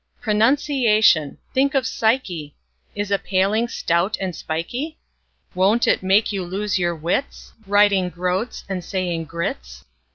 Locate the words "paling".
3.19-3.67